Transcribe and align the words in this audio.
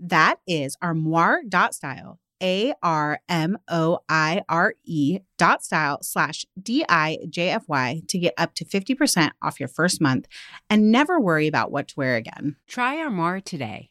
That 0.00 0.36
is 0.46 0.76
armoire.style, 0.80 2.18
A 2.42 2.72
R 2.82 3.20
M 3.28 3.58
O 3.68 3.98
I 4.08 4.42
R 4.48 4.74
E 4.84 5.18
dot 5.36 5.62
style 5.62 5.98
slash 6.02 6.46
D 6.60 6.84
I 6.88 7.18
J 7.28 7.50
F 7.50 7.64
Y 7.68 8.02
to 8.08 8.18
get 8.18 8.32
up 8.38 8.54
to 8.54 8.64
50% 8.64 9.32
off 9.42 9.60
your 9.60 9.68
first 9.68 10.00
month 10.00 10.26
and 10.70 10.90
never 10.90 11.20
worry 11.20 11.46
about 11.46 11.70
what 11.70 11.88
to 11.88 11.94
wear 11.96 12.16
again. 12.16 12.56
Try 12.66 12.96
Armoire 12.98 13.40
today. 13.40 13.89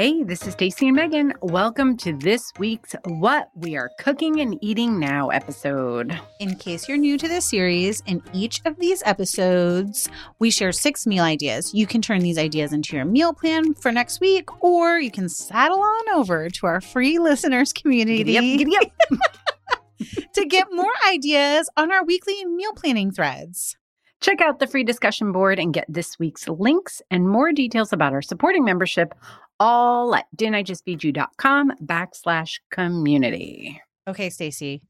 Hey, 0.00 0.22
this 0.22 0.46
is 0.46 0.54
Stacy 0.54 0.88
and 0.88 0.96
Megan. 0.96 1.34
Welcome 1.42 1.94
to 1.98 2.16
this 2.16 2.54
week's 2.58 2.94
What 3.04 3.50
We 3.54 3.76
Are 3.76 3.90
Cooking 3.98 4.40
and 4.40 4.58
Eating 4.62 4.98
Now 4.98 5.28
episode. 5.28 6.18
In 6.38 6.56
case 6.56 6.88
you're 6.88 6.96
new 6.96 7.18
to 7.18 7.28
this 7.28 7.50
series, 7.50 8.02
in 8.06 8.22
each 8.32 8.62
of 8.64 8.78
these 8.78 9.02
episodes, 9.04 10.08
we 10.38 10.50
share 10.50 10.72
six 10.72 11.06
meal 11.06 11.22
ideas. 11.22 11.74
You 11.74 11.86
can 11.86 12.00
turn 12.00 12.20
these 12.20 12.38
ideas 12.38 12.72
into 12.72 12.96
your 12.96 13.04
meal 13.04 13.34
plan 13.34 13.74
for 13.74 13.92
next 13.92 14.20
week, 14.22 14.64
or 14.64 14.98
you 14.98 15.10
can 15.10 15.28
saddle 15.28 15.82
on 15.82 16.14
over 16.14 16.48
to 16.48 16.66
our 16.66 16.80
free 16.80 17.18
listeners 17.18 17.70
community 17.70 18.24
Giddy 18.24 18.38
up, 18.38 18.44
giddy 18.58 18.76
up. 18.78 20.32
to 20.32 20.46
get 20.46 20.68
more 20.72 20.94
ideas 21.08 21.68
on 21.76 21.92
our 21.92 22.06
weekly 22.06 22.42
meal 22.46 22.72
planning 22.72 23.10
threads. 23.10 23.76
Check 24.22 24.40
out 24.40 24.60
the 24.60 24.66
free 24.66 24.84
discussion 24.84 25.30
board 25.32 25.58
and 25.58 25.74
get 25.74 25.84
this 25.90 26.18
week's 26.18 26.48
links 26.48 27.02
and 27.10 27.28
more 27.28 27.52
details 27.52 27.92
about 27.92 28.14
our 28.14 28.22
supporting 28.22 28.64
membership 28.64 29.14
all 29.60 30.14
at 30.14 30.24
didn'tijustfeedyou.com 30.36 31.72
backslash 31.84 32.58
community. 32.70 33.80
Okay, 34.08 34.30
Stacy, 34.30 34.82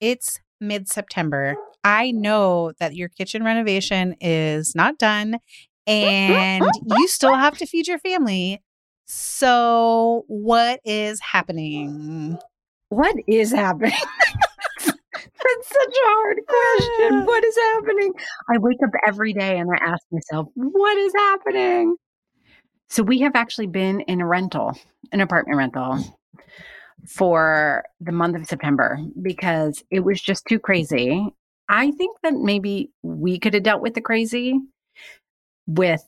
it's 0.00 0.40
mid 0.60 0.88
September. 0.88 1.56
I 1.84 2.10
know 2.10 2.72
that 2.80 2.96
your 2.96 3.08
kitchen 3.08 3.44
renovation 3.44 4.16
is 4.20 4.74
not 4.74 4.98
done 4.98 5.38
and 5.86 6.64
you 6.98 7.08
still 7.08 7.34
have 7.34 7.56
to 7.58 7.66
feed 7.66 7.86
your 7.86 8.00
family. 8.00 8.60
So, 9.06 10.24
what 10.26 10.80
is 10.84 11.20
happening? 11.20 12.36
What 12.88 13.14
is 13.28 13.52
happening? 13.52 13.92
That's 14.84 15.68
such 15.68 15.94
a 15.94 16.06
hard 16.06 16.38
question. 16.48 17.26
What 17.26 17.44
is 17.44 17.56
happening? 17.56 18.12
I 18.52 18.58
wake 18.58 18.78
up 18.82 18.90
every 19.06 19.32
day 19.32 19.58
and 19.58 19.70
I 19.72 19.76
ask 19.84 20.02
myself, 20.10 20.48
what 20.54 20.96
is 20.96 21.12
happening? 21.14 21.96
So 22.88 23.02
we 23.02 23.20
have 23.20 23.34
actually 23.34 23.66
been 23.66 24.00
in 24.02 24.20
a 24.20 24.26
rental, 24.26 24.78
an 25.12 25.20
apartment 25.20 25.58
rental 25.58 25.94
mm. 25.94 26.12
for 27.08 27.84
the 28.00 28.12
month 28.12 28.36
of 28.36 28.46
September 28.46 28.98
because 29.20 29.82
it 29.90 30.00
was 30.00 30.20
just 30.20 30.46
too 30.46 30.58
crazy. 30.58 31.28
I 31.68 31.90
think 31.92 32.16
that 32.22 32.34
maybe 32.34 32.90
we 33.02 33.38
could 33.38 33.54
have 33.54 33.64
dealt 33.64 33.82
with 33.82 33.94
the 33.94 34.00
crazy 34.00 34.60
with 35.66 36.06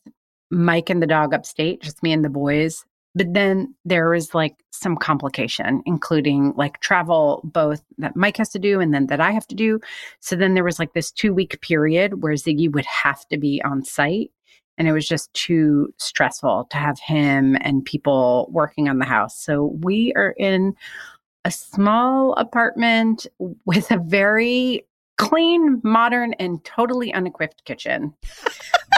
Mike 0.50 0.88
and 0.88 1.02
the 1.02 1.06
dog 1.06 1.34
upstate, 1.34 1.82
just 1.82 2.02
me 2.02 2.12
and 2.12 2.24
the 2.24 2.30
boys. 2.30 2.84
But 3.14 3.34
then 3.34 3.74
there 3.84 4.10
was 4.10 4.34
like 4.34 4.54
some 4.70 4.96
complication, 4.96 5.82
including 5.86 6.52
like 6.56 6.78
travel, 6.80 7.40
both 7.42 7.82
that 7.98 8.14
Mike 8.14 8.36
has 8.36 8.50
to 8.50 8.60
do 8.60 8.78
and 8.80 8.94
then 8.94 9.06
that 9.08 9.20
I 9.20 9.32
have 9.32 9.46
to 9.48 9.56
do. 9.56 9.80
So 10.20 10.36
then 10.36 10.54
there 10.54 10.62
was 10.62 10.78
like 10.78 10.92
this 10.92 11.10
two 11.10 11.34
week 11.34 11.60
period 11.60 12.22
where 12.22 12.34
Ziggy 12.34 12.72
would 12.72 12.86
have 12.86 13.26
to 13.28 13.36
be 13.36 13.60
on 13.64 13.82
site 13.82 14.30
and 14.78 14.88
it 14.88 14.92
was 14.92 15.06
just 15.06 15.32
too 15.34 15.92
stressful 15.98 16.68
to 16.70 16.76
have 16.76 16.98
him 17.00 17.56
and 17.60 17.84
people 17.84 18.48
working 18.50 18.88
on 18.88 18.98
the 18.98 19.04
house. 19.04 19.38
So 19.38 19.76
we 19.82 20.12
are 20.16 20.34
in 20.38 20.74
a 21.44 21.50
small 21.50 22.32
apartment 22.34 23.26
with 23.66 23.90
a 23.90 23.98
very 23.98 24.86
clean, 25.18 25.80
modern, 25.82 26.32
and 26.34 26.64
totally 26.64 27.12
unequipped 27.12 27.64
kitchen. 27.64 28.14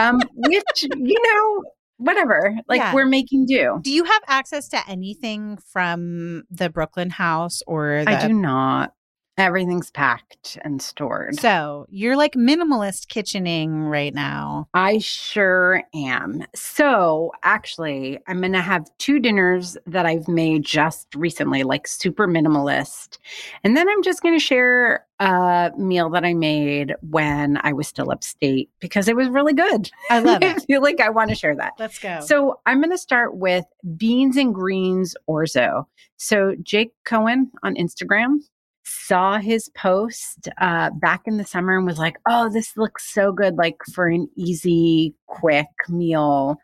um, 0.01 0.21
which, 0.35 0.83
you 0.83 1.23
know, 1.35 1.71
whatever. 1.97 2.55
Like 2.69 2.79
Yeah. 2.79 2.95
we're 2.95 3.07
making 3.07 3.47
do. 3.47 3.81
Do 3.83 3.91
you 3.91 4.05
have 4.05 4.23
access 4.27 4.69
to 4.69 4.79
anything 4.89 5.59
from 5.73 6.45
the 6.51 6.69
Brooklyn 6.71 7.11
house 7.11 7.63
or 7.67 8.05
the 8.05 8.11
I 8.11 8.27
do 8.29 8.35
not. 8.35 8.95
Everything's 9.41 9.91
packed 9.91 10.59
and 10.63 10.81
stored. 10.81 11.41
So 11.41 11.87
you're 11.89 12.17
like 12.17 12.35
minimalist 12.35 13.07
kitchening 13.07 13.91
right 13.91 14.15
now. 14.15 14.69
I 14.75 14.99
sure 14.99 15.83
am. 15.95 16.45
So, 16.55 17.33
actually, 17.43 18.19
I'm 18.27 18.41
going 18.41 18.53
to 18.53 18.61
have 18.61 18.87
two 18.99 19.19
dinners 19.19 19.77
that 19.87 20.07
I've 20.07 20.29
made 20.29 20.65
just 20.65 21.15
recently, 21.15 21.63
like 21.63 21.87
super 21.87 22.29
minimalist. 22.29 23.19
And 23.65 23.77
then 23.77 23.89
I'm 23.89 24.03
just 24.03 24.23
going 24.23 24.35
to 24.35 24.45
share 24.45 25.07
a 25.19 25.71
meal 25.77 26.09
that 26.11 26.25
I 26.25 26.35
made 26.35 26.95
when 27.03 27.59
I 27.63 27.73
was 27.73 27.89
still 27.89 28.11
upstate 28.11 28.71
because 28.81 29.09
it 29.09 29.17
was 29.17 29.29
really 29.29 29.53
good. 29.53 29.91
I 30.11 30.21
love 30.21 30.39
I 30.43 30.55
feel 30.55 30.83
like 30.83 31.01
I 31.01 31.11
want 31.11 31.31
to 31.31 31.37
share 31.37 31.57
that. 31.57 31.73
Let's 31.79 31.99
go. 31.99 32.21
So, 32.21 32.61
I'm 32.67 32.81
going 32.81 32.91
to 32.91 32.99
start 32.99 33.37
with 33.37 33.65
beans 33.97 34.37
and 34.37 34.55
greens 34.55 35.15
orzo. 35.29 35.87
So, 36.17 36.55
Jake 36.63 36.93
Cohen 37.05 37.51
on 37.63 37.75
Instagram 37.75 38.41
saw 38.85 39.39
his 39.39 39.69
post 39.71 40.49
uh, 40.59 40.91
back 40.91 41.23
in 41.27 41.37
the 41.37 41.45
summer 41.45 41.77
and 41.77 41.87
was 41.87 41.99
like, 41.99 42.19
oh, 42.27 42.49
this 42.49 42.77
looks 42.77 43.13
so 43.13 43.33
good, 43.33 43.57
like 43.57 43.77
for 43.93 44.09
an 44.09 44.29
easy, 44.37 45.15
quick 45.27 45.69
meal. 45.89 46.59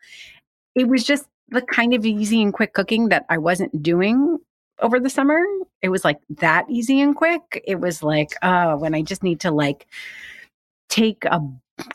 It 0.74 0.88
was 0.88 1.04
just 1.04 1.26
the 1.48 1.62
kind 1.62 1.94
of 1.94 2.04
easy 2.04 2.42
and 2.42 2.52
quick 2.52 2.72
cooking 2.74 3.08
that 3.08 3.24
I 3.28 3.38
wasn't 3.38 3.82
doing 3.82 4.38
over 4.80 5.00
the 5.00 5.10
summer. 5.10 5.40
It 5.82 5.88
was 5.88 6.04
like 6.04 6.18
that 6.38 6.66
easy 6.68 7.00
and 7.00 7.14
quick. 7.14 7.62
It 7.66 7.80
was 7.80 8.02
like, 8.02 8.34
oh, 8.42 8.76
when 8.76 8.94
I 8.94 9.02
just 9.02 9.22
need 9.22 9.40
to 9.40 9.50
like 9.50 9.86
take 10.88 11.24
a 11.24 11.40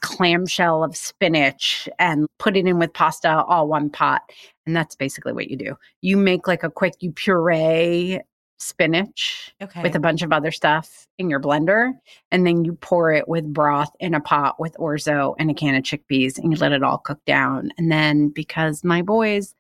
clamshell 0.02 0.84
of 0.84 0.96
spinach 0.96 1.90
and 1.98 2.28
put 2.38 2.56
it 2.56 2.68
in 2.68 2.78
with 2.78 2.94
pasta 2.94 3.44
all 3.44 3.68
one 3.68 3.90
pot. 3.90 4.22
And 4.66 4.76
that's 4.76 4.96
basically 4.96 5.34
what 5.34 5.50
you 5.50 5.58
do. 5.58 5.78
You 6.02 6.18
make 6.18 6.48
like 6.48 6.64
a 6.64 6.70
quick, 6.70 6.94
you 7.00 7.12
puree 7.12 8.22
spinach 8.62 9.54
okay. 9.62 9.82
with 9.82 9.96
a 9.96 10.00
bunch 10.00 10.22
of 10.22 10.32
other 10.32 10.52
stuff 10.52 11.08
in 11.18 11.30
your 11.30 11.40
blender. 11.40 11.94
And 12.32 12.46
then 12.46 12.64
you 12.64 12.74
pour 12.74 13.12
it 13.12 13.28
with 13.28 13.52
broth 13.52 13.92
in 14.00 14.14
a 14.14 14.22
pot 14.22 14.60
with 14.60 14.76
orzo 14.76 15.36
and 15.40 15.50
a 15.50 15.54
can 15.54 15.76
of 15.76 15.84
chickpeas 15.84 16.38
and 16.38 16.52
you 16.52 16.60
let 16.60 16.72
it 16.72 16.84
all 16.84 17.00
cook 17.00 17.20
down. 17.26 17.72
And 17.78 17.92
then 17.92 18.30
because 18.30 18.84
my 18.84 19.02
boys, 19.02 19.56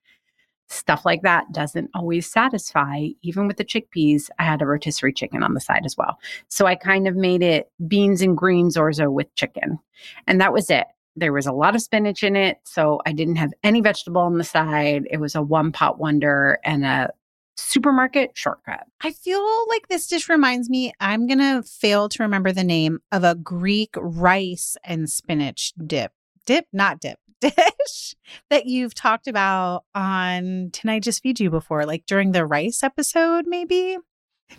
stuff 0.70 1.06
like 1.06 1.24
that 1.24 1.52
doesn't 1.52 1.90
always 1.94 2.32
satisfy, 2.32 3.08
even 3.24 3.48
with 3.48 3.58
the 3.58 3.66
chickpeas, 3.66 4.30
I 4.40 4.44
had 4.44 4.62
a 4.62 4.66
rotisserie 4.66 5.14
chicken 5.14 5.44
on 5.44 5.54
the 5.54 5.60
side 5.60 5.86
as 5.86 5.98
well. 5.98 6.18
So 6.48 6.66
I 6.68 6.76
kind 6.76 7.08
of 7.08 7.16
made 7.16 7.42
it 7.42 7.72
beans 7.88 8.22
and 8.22 8.38
greens 8.38 8.78
orzo 8.78 9.12
with 9.12 9.34
chicken. 9.36 9.80
And 10.28 10.40
that 10.40 10.54
was 10.54 10.70
it. 10.70 10.86
There 11.16 11.34
was 11.34 11.46
a 11.46 11.52
lot 11.52 11.76
of 11.76 11.82
spinach 11.82 12.24
in 12.24 12.36
it. 12.36 12.60
So 12.64 13.02
I 13.06 13.12
didn't 13.12 13.36
have 13.36 13.52
any 13.64 13.82
vegetable 13.82 14.22
on 14.22 14.38
the 14.38 14.46
side. 14.46 15.08
It 15.10 15.20
was 15.20 15.36
a 15.36 15.42
one 15.42 15.72
pot 15.72 16.00
wonder 16.00 16.60
and 16.64 16.86
a 16.86 17.10
supermarket 17.58 18.32
shortcut. 18.34 18.86
I 19.02 19.12
feel 19.12 19.46
like 19.68 19.88
this 19.88 20.08
dish 20.08 20.30
reminds 20.30 20.70
me, 20.70 20.94
I'm 21.00 21.28
going 21.28 21.40
to 21.40 21.64
fail 21.64 22.10
to 22.10 22.24
remember 22.24 22.52
the 22.52 22.64
name 22.64 23.00
of 23.12 23.24
a 23.24 23.36
Greek 23.36 23.92
rice 23.96 24.78
and 24.84 25.10
spinach 25.10 25.74
dip. 25.86 26.12
Dip, 26.46 26.66
not 26.74 27.00
dip. 27.00 27.20
dish 27.42 28.16
that 28.52 28.68
you've 28.68 28.94
talked 28.94 29.28
about 29.28 29.84
on 29.96 30.70
Didn't 30.70 30.90
I 30.90 31.00
Just 31.00 31.24
Feed 31.24 31.40
You 31.40 31.50
before, 31.50 31.86
like 31.86 32.06
during 32.06 32.32
the 32.32 32.46
rice 32.46 32.84
episode, 32.84 33.46
maybe? 33.48 33.98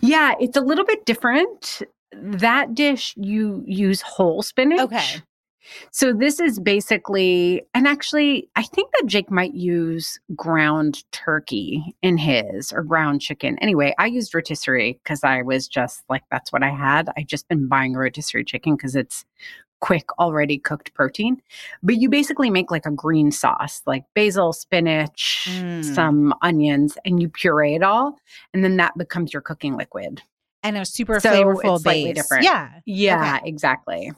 Yeah, 0.01 0.33
it's 0.39 0.57
a 0.57 0.61
little 0.61 0.85
bit 0.85 1.05
different. 1.05 1.81
That 2.11 2.75
dish, 2.75 3.13
you 3.15 3.63
use 3.65 4.01
whole 4.01 4.41
spinach. 4.41 4.81
Okay. 4.81 5.21
So 5.91 6.13
this 6.13 6.39
is 6.39 6.59
basically, 6.59 7.61
and 7.73 7.87
actually, 7.87 8.49
I 8.55 8.63
think 8.63 8.91
that 8.93 9.07
Jake 9.07 9.31
might 9.31 9.53
use 9.53 10.19
ground 10.35 11.03
turkey 11.11 11.95
in 12.01 12.17
his 12.17 12.71
or 12.71 12.83
ground 12.83 13.21
chicken. 13.21 13.57
Anyway, 13.59 13.93
I 13.97 14.07
used 14.07 14.33
rotisserie 14.35 14.99
because 15.03 15.23
I 15.23 15.41
was 15.41 15.67
just 15.67 16.03
like, 16.09 16.23
that's 16.31 16.51
what 16.51 16.63
I 16.63 16.69
had. 16.69 17.09
I 17.17 17.23
just 17.23 17.47
been 17.47 17.67
buying 17.67 17.93
rotisserie 17.93 18.43
chicken 18.45 18.75
because 18.75 18.95
it's 18.95 19.25
quick, 19.81 20.05
already 20.17 20.57
cooked 20.57 20.93
protein. 20.93 21.41
But 21.81 21.97
you 21.97 22.09
basically 22.09 22.49
make 22.49 22.71
like 22.71 22.85
a 22.85 22.91
green 22.91 23.31
sauce, 23.31 23.81
like 23.85 24.03
basil, 24.13 24.53
spinach, 24.53 25.47
Mm. 25.49 25.83
some 25.83 26.33
onions, 26.41 26.97
and 27.05 27.21
you 27.21 27.27
puree 27.27 27.75
it 27.75 27.83
all. 27.83 28.17
And 28.53 28.63
then 28.63 28.77
that 28.77 28.97
becomes 28.97 29.33
your 29.33 29.41
cooking 29.41 29.75
liquid. 29.75 30.21
And 30.63 30.77
a 30.77 30.85
super 30.85 31.19
So 31.19 31.29
flavorful 31.31 31.73
it's 31.75 31.83
slightly 31.83 32.13
base. 32.13 32.23
different. 32.23 32.45
Yeah. 32.45 32.69
Yeah, 32.85 33.39
exactly. 33.43 34.13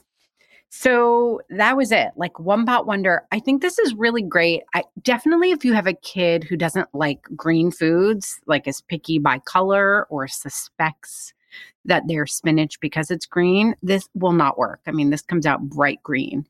So 0.70 1.40
that 1.50 1.76
was 1.76 1.92
it. 1.92 2.10
Like 2.16 2.38
one 2.40 2.66
pot 2.66 2.86
wonder. 2.86 3.26
I 3.32 3.38
think 3.38 3.62
this 3.62 3.78
is 3.78 3.94
really 3.94 4.22
great. 4.22 4.62
I 4.74 4.82
definitely 5.02 5.52
if 5.52 5.64
you 5.64 5.72
have 5.72 5.86
a 5.86 5.94
kid 5.94 6.44
who 6.44 6.56
doesn't 6.56 6.88
like 6.92 7.22
green 7.34 7.70
foods, 7.70 8.40
like 8.46 8.66
is 8.66 8.80
picky 8.82 9.18
by 9.18 9.38
color 9.40 10.06
or 10.06 10.28
suspects 10.28 11.32
that 11.84 12.02
they're 12.08 12.26
spinach 12.26 12.80
because 12.80 13.10
it's 13.10 13.26
green, 13.26 13.76
this 13.80 14.08
will 14.14 14.32
not 14.32 14.58
work. 14.58 14.80
I 14.86 14.90
mean, 14.90 15.10
this 15.10 15.22
comes 15.22 15.46
out 15.46 15.62
bright 15.62 16.02
green. 16.02 16.44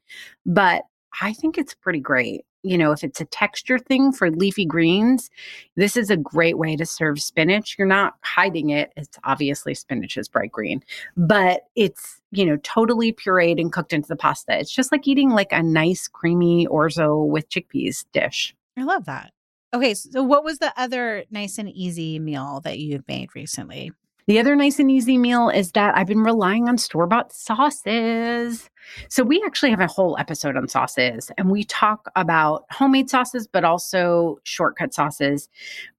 But 0.47 0.83
I 1.21 1.35
think 1.35 1.59
it's 1.59 1.75
pretty 1.75 2.01
great. 2.01 2.46
You 2.67 2.77
know, 2.77 2.93
if 2.93 3.05
it's 3.05 3.21
a 3.21 3.27
texture 3.27 3.79
thing 3.79 4.13
for 4.13 4.31
leafy 4.31 4.67
greens, 4.67 5.31
this 5.77 5.97
is 5.97 6.11
a 6.11 6.17
great 6.17 6.59
way 6.59 6.77
to 6.77 6.85
serve 6.85 7.21
spinach. 7.21 7.77
You're 7.79 7.87
not 7.87 8.15
hiding 8.23 8.71
it. 8.71 8.93
It's 8.97 9.19
obviously 9.25 9.75
spinach 9.75 10.17
is 10.17 10.29
bright 10.29 10.51
green, 10.51 10.83
but 11.17 11.63
it's, 11.77 12.21
you 12.33 12.45
know, 12.45 12.57
totally 12.63 13.13
pureed 13.13 13.61
and 13.61 13.73
cooked 13.73 13.93
into 13.93 14.09
the 14.09 14.17
pasta. 14.17 14.59
It's 14.59 14.75
just 14.75 14.91
like 14.91 15.07
eating 15.07 15.31
like 15.31 15.53
a 15.53 15.63
nice 15.63 16.09
creamy 16.09 16.67
orzo 16.67 17.27
with 17.27 17.49
chickpeas 17.49 18.05
dish. 18.13 18.55
I 18.77 18.83
love 18.83 19.05
that. 19.07 19.33
Okay. 19.73 19.95
So, 19.95 20.23
what 20.23 20.45
was 20.45 20.59
the 20.59 20.73
other 20.77 21.25
nice 21.31 21.59
and 21.59 21.69
easy 21.69 22.19
meal 22.19 22.61
that 22.65 22.79
you've 22.79 23.07
made 23.09 23.35
recently? 23.35 23.93
The 24.27 24.41
other 24.41 24.57
nice 24.57 24.81
and 24.81 24.91
easy 24.91 25.19
meal 25.19 25.51
is 25.51 25.71
that 25.73 25.97
I've 25.97 26.09
been 26.09 26.25
relying 26.25 26.69
on 26.69 26.79
store 26.79 27.07
bought 27.07 27.33
sauces. 27.33 28.69
So, 29.09 29.23
we 29.23 29.43
actually 29.47 29.71
have 29.71 29.81
a 29.81 29.87
whole 29.87 30.17
episode 30.19 30.57
on 30.57 30.67
sauces 30.69 31.31
and 31.39 31.49
we 31.51 31.63
talk 31.65 32.11
about 32.17 32.65
homemade 32.71 33.09
sauces, 33.09 33.47
but 33.47 33.65
also 33.65 34.39
shortcut 34.43 34.93
sauces. 34.93 35.49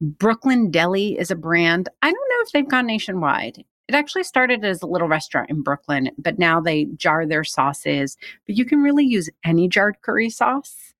Brooklyn 0.01 0.71
Deli 0.71 1.17
is 1.17 1.31
a 1.31 1.35
brand. 1.35 1.87
I 2.01 2.11
don't 2.11 2.29
know 2.29 2.41
if 2.41 2.51
they've 2.51 2.67
gone 2.67 2.85
nationwide. 2.87 3.63
It 3.87 3.95
actually 3.95 4.23
started 4.23 4.65
as 4.65 4.81
a 4.81 4.87
little 4.87 5.07
restaurant 5.07 5.49
in 5.49 5.61
Brooklyn, 5.61 6.11
but 6.17 6.37
now 6.37 6.59
they 6.59 6.85
jar 6.97 7.25
their 7.25 7.45
sauces. 7.45 8.17
But 8.45 8.57
you 8.57 8.65
can 8.65 8.83
really 8.83 9.05
use 9.05 9.29
any 9.45 9.69
jarred 9.69 10.01
curry 10.01 10.29
sauce. 10.29 10.93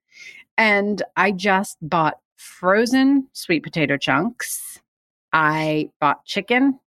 And 0.58 1.04
I 1.18 1.32
just 1.32 1.78
bought 1.82 2.20
frozen 2.38 3.28
sweet 3.34 3.64
potato 3.64 3.98
chunks. 3.98 4.80
I 5.34 5.90
bought 6.00 6.24
chicken 6.24 6.80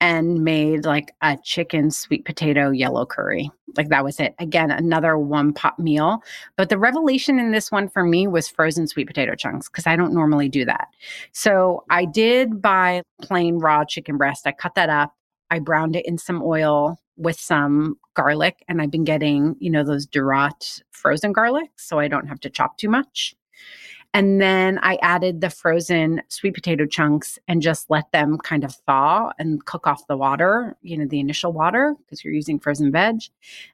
and 0.00 0.44
made 0.44 0.84
like 0.84 1.14
a 1.22 1.38
chicken 1.42 1.90
sweet 1.90 2.24
potato 2.24 2.70
yellow 2.70 3.06
curry. 3.06 3.50
Like 3.76 3.88
that 3.88 4.04
was 4.04 4.20
it. 4.20 4.34
Again, 4.38 4.70
another 4.70 5.18
one 5.18 5.52
pot 5.52 5.78
meal. 5.78 6.22
But 6.56 6.68
the 6.68 6.78
revelation 6.78 7.38
in 7.38 7.50
this 7.50 7.70
one 7.70 7.88
for 7.88 8.04
me 8.04 8.26
was 8.26 8.48
frozen 8.48 8.86
sweet 8.86 9.06
potato 9.06 9.34
chunks 9.34 9.68
because 9.68 9.86
I 9.86 9.96
don't 9.96 10.14
normally 10.14 10.48
do 10.48 10.64
that. 10.64 10.88
So 11.32 11.84
I 11.90 12.04
did 12.04 12.60
buy 12.60 13.02
plain 13.22 13.58
raw 13.58 13.84
chicken 13.84 14.16
breast. 14.16 14.46
I 14.46 14.52
cut 14.52 14.74
that 14.74 14.88
up. 14.88 15.14
I 15.50 15.58
browned 15.60 15.96
it 15.96 16.06
in 16.06 16.18
some 16.18 16.42
oil 16.42 16.98
with 17.16 17.38
some 17.38 17.96
garlic. 18.14 18.64
And 18.68 18.82
I've 18.82 18.90
been 18.90 19.04
getting, 19.04 19.56
you 19.58 19.70
know, 19.70 19.84
those 19.84 20.06
Dorot 20.06 20.82
frozen 20.90 21.32
garlic. 21.32 21.70
So 21.76 21.98
I 21.98 22.08
don't 22.08 22.26
have 22.26 22.40
to 22.40 22.50
chop 22.50 22.78
too 22.78 22.88
much. 22.88 23.34
And 24.14 24.40
then 24.40 24.78
I 24.82 24.96
added 25.02 25.40
the 25.40 25.50
frozen 25.50 26.22
sweet 26.28 26.54
potato 26.54 26.86
chunks 26.86 27.38
and 27.48 27.60
just 27.62 27.90
let 27.90 28.10
them 28.12 28.38
kind 28.38 28.64
of 28.64 28.74
thaw 28.86 29.32
and 29.38 29.64
cook 29.66 29.86
off 29.86 30.06
the 30.06 30.16
water, 30.16 30.76
you 30.82 30.96
know, 30.96 31.06
the 31.06 31.20
initial 31.20 31.52
water 31.52 31.94
because 31.98 32.24
you're 32.24 32.34
using 32.34 32.58
frozen 32.58 32.90
veg. 32.90 33.20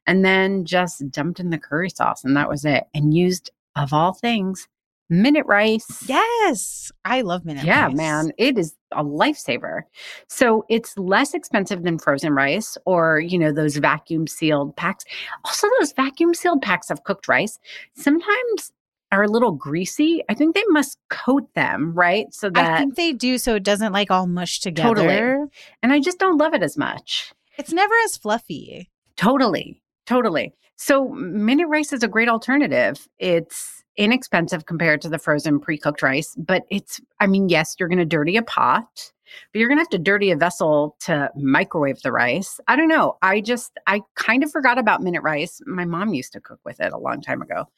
And 0.06 0.25
then 0.25 0.64
just 0.64 1.11
dumped 1.11 1.40
in 1.40 1.50
the 1.50 1.58
curry 1.58 1.90
sauce 1.90 2.25
and 2.25 2.37
that 2.37 2.49
was 2.49 2.64
it. 2.64 2.84
And 2.94 3.14
used, 3.14 3.50
of 3.76 3.93
all 3.93 4.12
things, 4.12 4.69
minute 5.08 5.44
rice. 5.46 6.05
Yes. 6.08 6.90
I 7.05 7.20
love 7.20 7.44
minute 7.44 7.64
Yeah, 7.64 7.87
rice. 7.87 7.94
man, 7.94 8.32
it 8.38 8.58
is 8.58 8.75
a 8.93 9.05
lifesaver. 9.05 9.82
So 10.29 10.64
it's 10.69 10.96
less 10.96 11.34
expensive 11.34 11.82
than 11.82 11.99
frozen 11.99 12.32
rice 12.32 12.76
or, 12.87 13.20
you 13.20 13.38
know, 13.38 13.52
those 13.52 13.76
vacuum 13.76 14.26
sealed 14.26 14.75
packs. 14.76 15.05
Also, 15.44 15.69
those 15.79 15.93
vacuum 15.93 16.34
sealed 16.34 16.62
packs 16.62 16.90
of 16.90 17.05
cooked 17.05 17.29
rice 17.29 17.58
sometimes 17.94 18.73
are 19.12 19.23
a 19.23 19.29
little 19.29 19.53
greasy. 19.53 20.23
I 20.29 20.35
think 20.35 20.55
they 20.55 20.64
must 20.69 20.99
coat 21.11 21.47
them, 21.55 21.93
right? 21.94 22.26
So 22.32 22.50
that 22.50 22.73
I 22.73 22.79
think 22.79 22.97
they 22.97 23.12
do 23.12 23.38
so 23.38 23.55
it 23.55 23.62
doesn't 23.62 23.93
like 23.93 24.11
all 24.11 24.26
mush 24.26 24.59
together. 24.61 24.94
Totally. 24.94 25.49
and 25.82 25.93
I 25.93 26.00
just 26.00 26.19
don't 26.19 26.38
love 26.38 26.55
it 26.55 26.62
as 26.62 26.76
much. 26.76 27.32
It's 27.59 27.73
never 27.73 27.94
as 28.05 28.17
fluffy. 28.17 28.91
Totally. 29.17 29.82
Totally. 30.06 30.55
So 30.76 31.11
minute 31.11 31.69
rice 31.69 31.93
is 31.93 32.03
a 32.03 32.09
great 32.09 32.29
alternative. 32.29 33.06
It's 33.19 33.81
inexpensive 33.97 34.67
compared 34.67 35.03
to 35.03 35.09
the 35.09 35.19
frozen 35.19 35.61
pre-cooked 35.61 36.03
rice, 36.03 36.35
but 36.37 36.65
it's 36.71 37.00
I 37.21 37.27
mean, 37.27 37.49
yes, 37.49 37.77
you're 37.79 37.89
going 37.89 37.99
to 37.99 38.05
dirty 38.05 38.37
a 38.37 38.43
pot, 38.43 39.12
but 39.53 39.59
you're 39.59 39.69
going 39.69 39.79
to 39.79 39.83
have 39.83 39.89
to 39.91 39.99
dirty 39.99 40.31
a 40.31 40.37
vessel 40.37 40.97
to 41.00 41.31
microwave 41.37 42.00
the 42.03 42.12
rice. 42.12 42.59
I 42.69 42.77
don't 42.77 42.89
know. 42.89 43.17
I 43.23 43.41
just 43.41 43.73
I 43.87 44.00
kind 44.15 44.43
of 44.43 44.50
forgot 44.50 44.79
about 44.79 45.03
minute 45.03 45.23
rice. 45.23 45.61
My 45.67 45.85
mom 45.85 46.15
used 46.15 46.33
to 46.33 46.41
cook 46.41 46.61
with 46.65 46.81
it 46.81 46.93
a 46.93 46.99
long 46.99 47.21
time 47.21 47.43
ago. 47.43 47.69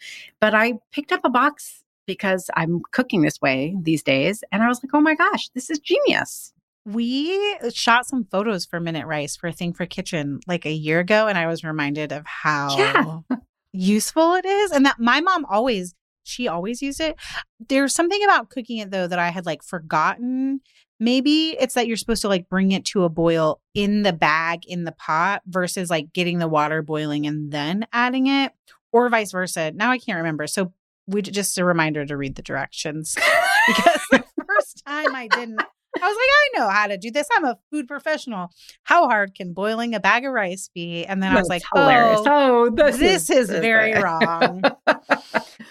But 0.40 0.55
I 0.55 0.75
picked 0.93 1.12
up 1.12 1.25
a 1.25 1.31
box 1.31 1.82
because 2.06 2.50
I'm 2.55 2.82
cooking 2.93 3.22
this 3.22 3.40
way 3.40 3.75
these 3.81 4.02
days 4.02 4.44
and 4.52 4.62
I 4.62 4.69
was 4.69 4.82
like, 4.84 4.90
"Oh 4.94 5.00
my 5.00 5.14
gosh, 5.14 5.49
this 5.50 5.70
is 5.70 5.78
genius." 5.78 6.52
We 6.87 7.58
shot 7.72 8.06
some 8.06 8.26
photos 8.26 8.66
for 8.66 8.78
Minute 8.78 9.06
Rice 9.06 9.37
for 9.37 9.46
a 9.46 9.52
thing 9.52 9.72
for 9.72 9.87
kitchen 9.87 10.40
like 10.46 10.66
a 10.66 10.72
year 10.72 11.00
ago, 11.00 11.28
and 11.28 11.38
I 11.38 11.46
was 11.46 11.64
reminded 11.64 12.12
of 12.12 12.26
how 12.26 12.76
Yeah. 12.76 13.20
useful 13.72 14.34
it 14.34 14.44
is. 14.44 14.70
And 14.70 14.84
that 14.87 14.99
my 14.99 15.20
mom 15.20 15.46
always, 15.46 15.94
she 16.25 16.49
always 16.49 16.82
used 16.82 17.00
it. 17.00 17.17
There's 17.69 17.94
something 17.94 18.23
about 18.25 18.50
cooking 18.50 18.79
it 18.79 18.91
though 18.91 19.06
that 19.06 19.19
I 19.19 19.29
had 19.31 19.47
like 19.47 19.62
forgotten. 19.62 20.61
Maybe 21.00 21.50
it's 21.61 21.75
that 21.75 21.87
you're 21.87 21.97
supposed 21.97 22.23
to 22.23 22.28
like 22.28 22.49
bring 22.49 22.73
it 22.73 22.85
to 22.87 23.04
a 23.04 23.09
boil 23.09 23.61
in 23.75 24.02
the 24.02 24.12
bag 24.12 24.61
in 24.66 24.85
the 24.85 24.93
pot 24.93 25.43
versus 25.47 25.90
like 25.90 26.12
getting 26.12 26.38
the 26.38 26.49
water 26.49 26.83
boiling 26.83 27.26
and 27.26 27.50
then 27.52 27.87
adding 27.93 28.26
it, 28.26 28.52
or 28.93 29.09
vice 29.09 29.33
versa. 29.33 29.73
Now 29.73 29.90
I 29.90 29.99
can't 29.99 30.16
remember. 30.19 30.47
So 30.47 30.73
we 31.07 31.21
just 31.23 31.59
a 31.59 31.64
reminder 31.64 32.07
to 32.07 32.16
read 32.16 32.37
the 32.37 32.43
directions 32.43 33.14
because 33.66 34.00
the 34.11 34.25
first 34.47 34.83
time 34.87 35.14
I 35.14 35.28
didn't. 35.28 35.61
I 35.97 36.09
was 36.09 36.16
like, 36.16 36.16
I 36.16 36.59
know 36.59 36.69
how 36.71 36.87
to 36.88 36.97
do 36.97 37.12
this. 37.12 37.28
I'm 37.37 37.45
a 37.45 37.57
food 37.71 37.87
professional. 37.87 38.50
How 38.83 39.07
hard 39.07 39.35
can 39.37 39.52
boiling 39.52 39.95
a 39.95 40.00
bag 40.00 40.25
of 40.25 40.33
rice 40.33 40.69
be? 40.75 41.04
And 41.04 41.23
then 41.23 41.33
I 41.33 41.38
was 41.38 41.49
like, 41.49 41.62
hilarious. 41.73 42.21
oh, 42.26 42.66
Oh, 42.66 42.71
this, 42.71 42.99
this 42.99 43.31
is 43.31 43.49
very 43.49 43.95
wrong. 44.02 44.62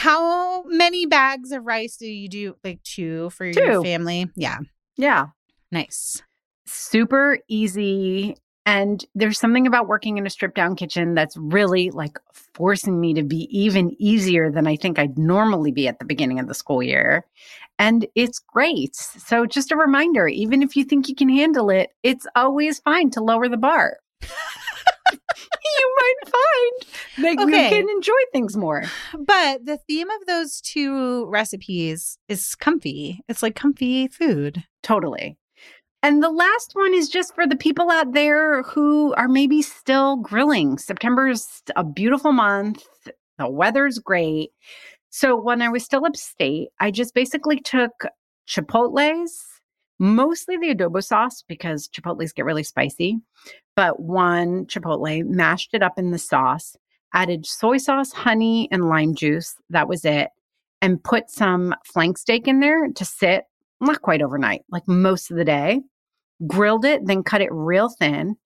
How 0.00 0.62
many 0.62 1.04
bags 1.04 1.52
of 1.52 1.66
rice 1.66 1.98
do 1.98 2.06
you 2.06 2.26
do? 2.26 2.56
Like 2.64 2.82
two 2.82 3.28
for 3.28 3.44
your 3.44 3.82
family? 3.82 4.30
Yeah. 4.34 4.60
yeah. 4.96 5.26
Nice. 5.70 6.22
super 6.64 7.38
easy. 7.48 8.34
And 8.64 9.04
there's 9.14 9.38
something 9.38 9.66
about 9.66 9.88
working 9.88 10.16
in 10.16 10.26
a 10.26 10.30
stripped 10.30 10.54
down 10.54 10.74
kitchen 10.74 11.12
that's 11.14 11.36
really 11.36 11.90
like 11.90 12.18
forcing 12.54 12.98
me 12.98 13.12
to 13.12 13.22
be 13.22 13.46
even 13.50 13.94
easier 13.98 14.50
than 14.50 14.66
I 14.66 14.76
think 14.76 14.98
I'd 14.98 15.18
normally 15.18 15.70
be 15.70 15.86
at 15.86 15.98
the 15.98 16.06
beginning 16.06 16.40
of 16.40 16.46
the 16.46 16.54
school 16.54 16.82
year. 16.82 17.26
And 17.78 18.06
it's 18.14 18.38
great. 18.38 18.96
So, 18.96 19.44
just 19.44 19.70
a 19.70 19.76
reminder 19.76 20.26
even 20.28 20.62
if 20.62 20.76
you 20.76 20.84
think 20.84 21.10
you 21.10 21.14
can 21.14 21.28
handle 21.28 21.68
it, 21.68 21.90
it's 22.02 22.26
always 22.34 22.78
fine 22.78 23.10
to 23.10 23.22
lower 23.22 23.50
the 23.50 23.58
bar. 23.58 23.98
you 25.78 25.96
might 26.00 26.32
find 26.32 27.36
that 27.36 27.44
Okay. 27.44 27.64
you 27.64 27.68
can 27.70 27.88
enjoy 27.90 28.12
things 28.32 28.56
more. 28.56 28.84
But 29.18 29.64
the 29.64 29.78
theme 29.88 30.08
of 30.10 30.26
those 30.26 30.60
two 30.60 31.26
recipes 31.26 32.18
is 32.28 32.54
comfy. 32.54 33.20
It's 33.28 33.42
like 33.42 33.54
comfy 33.54 34.08
food. 34.08 34.64
Totally. 34.82 35.36
And 36.02 36.22
the 36.22 36.30
last 36.30 36.70
one 36.74 36.94
is 36.94 37.10
just 37.10 37.34
for 37.34 37.46
the 37.46 37.56
people 37.56 37.90
out 37.90 38.12
there 38.14 38.62
who 38.62 39.12
are 39.14 39.28
maybe 39.28 39.60
still 39.60 40.16
grilling. 40.16 40.78
September's 40.78 41.62
a 41.76 41.84
beautiful 41.84 42.32
month. 42.32 42.82
The 43.38 43.50
weather's 43.50 43.98
great. 43.98 44.50
So 45.10 45.36
when 45.38 45.60
I 45.60 45.68
was 45.68 45.84
still 45.84 46.06
upstate, 46.06 46.68
I 46.78 46.90
just 46.90 47.14
basically 47.14 47.60
took 47.60 47.92
chipotles, 48.48 49.30
mostly 50.00 50.56
the 50.56 50.74
adobo 50.74 51.04
sauce 51.04 51.44
because 51.46 51.88
chipotles 51.88 52.34
get 52.34 52.44
really 52.44 52.64
spicy, 52.64 53.20
but 53.76 54.00
one 54.00 54.66
chipotle, 54.66 55.24
mashed 55.26 55.74
it 55.74 55.82
up 55.82 55.98
in 55.98 56.10
the 56.10 56.18
sauce, 56.18 56.76
added 57.14 57.46
soy 57.46 57.76
sauce, 57.76 58.12
honey, 58.12 58.68
and 58.72 58.88
lime 58.88 59.14
juice. 59.14 59.54
That 59.68 59.88
was 59.88 60.04
it. 60.04 60.30
And 60.82 61.02
put 61.04 61.30
some 61.30 61.74
flank 61.84 62.16
steak 62.16 62.48
in 62.48 62.60
there 62.60 62.88
to 62.88 63.04
sit, 63.04 63.44
not 63.80 64.00
quite 64.00 64.22
overnight, 64.22 64.62
like 64.70 64.88
most 64.88 65.30
of 65.30 65.36
the 65.36 65.44
day. 65.44 65.82
Grilled 66.46 66.86
it, 66.86 67.04
then 67.04 67.22
cut 67.22 67.42
it 67.42 67.52
real 67.52 67.90
thin. 67.90 68.36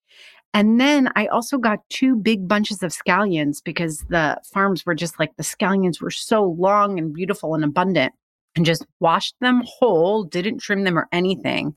And 0.52 0.80
then 0.80 1.11
I 1.14 1.26
also 1.26 1.58
got 1.58 1.88
two 1.88 2.16
big 2.16 2.49
bunches 2.49 2.82
of 2.82 2.92
scallions 2.92 3.62
because 3.62 4.04
the 4.08 4.40
farms 4.52 4.84
were 4.84 4.94
just 4.94 5.18
like 5.18 5.37
the 5.37 5.44
scallions 5.44 6.00
were 6.00 6.11
so 6.11 6.44
long 6.58 6.99
and 6.99 7.14
beautiful 7.14 7.54
and 7.54 7.64
abundant 7.64 8.12
and 8.56 8.64
just 8.64 8.87
washed 9.00 9.34
them 9.40 9.62
whole, 9.66 10.25
didn't 10.25 10.58
trim 10.58 10.84
them 10.84 10.99
or 10.99 11.08
anything. 11.12 11.75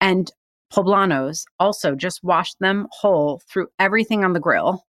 And 0.00 0.30
poblanos 0.72 1.44
also 1.58 1.94
just 1.94 2.22
washed 2.22 2.58
them 2.60 2.86
whole, 2.90 3.40
threw 3.48 3.68
everything 3.78 4.24
on 4.24 4.32
the 4.32 4.40
grill 4.40 4.84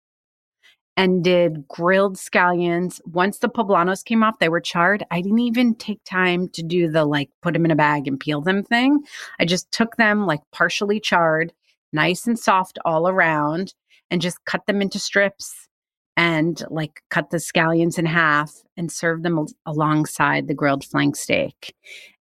and 0.96 1.24
did 1.24 1.68
grilled 1.68 2.18
scallions. 2.18 3.01
Once 3.06 3.39
the 3.39 3.50
poblanos 3.50 4.03
came 4.03 4.24
off, 4.24 4.39
they 4.39 4.50
were 4.50 4.62
charred. 4.62 5.03
I 5.12 5.22
didn't 5.22 5.39
even 5.39 5.75
take 5.75 6.03
time 6.03 6.50
to 6.50 6.62
do 6.62 6.89
the 6.89 7.06
like 7.06 7.30
put 7.42 7.53
them 7.53 7.65
in 7.65 7.72
a 7.72 7.75
bag 7.75 8.08
and 8.08 8.20
peel 8.20 8.42
them 8.42 8.63
thing. 8.63 9.03
I 9.39 9.46
just 9.46 9.72
took 9.72 9.96
them 9.96 10.25
like 10.25 10.42
partially 10.51 11.00
charred, 11.00 11.51
nice 11.92 12.27
and 12.27 12.38
soft 12.38 12.77
all 12.86 13.08
around, 13.08 13.74
and 14.12 14.22
just 14.22 14.44
cut 14.46 14.65
them 14.68 14.82
into 14.82 15.00
strips 15.00 15.68
and 16.15 16.63
like 16.70 17.01
cut 17.10 17.29
the 17.29 17.38
scallions 17.38 17.98
in 17.98 18.05
half 18.05 18.53
and 18.77 18.91
serve 18.91 19.24
them 19.24 19.46
alongside 19.65 20.48
the 20.48 20.53
grilled 20.53 20.84
flank 20.84 21.15
steak. 21.15 21.75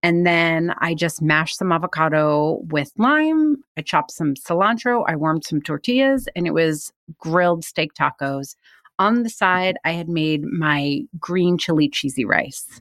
And 0.02 0.26
then 0.26 0.72
I 0.78 0.94
just 0.94 1.22
mashed 1.22 1.58
some 1.58 1.72
avocado 1.72 2.60
with 2.70 2.92
lime. 2.96 3.56
I 3.76 3.82
chopped 3.82 4.12
some 4.12 4.34
cilantro. 4.34 5.04
I 5.08 5.16
warmed 5.16 5.44
some 5.44 5.60
tortillas, 5.60 6.28
and 6.36 6.46
it 6.46 6.54
was 6.54 6.92
grilled 7.18 7.64
steak 7.64 7.92
tacos. 7.94 8.54
On 8.98 9.24
the 9.24 9.30
side, 9.30 9.76
I 9.84 9.92
had 9.92 10.08
made 10.08 10.44
my 10.44 11.00
green 11.18 11.58
chili 11.58 11.88
cheesy 11.88 12.24
rice. 12.24 12.80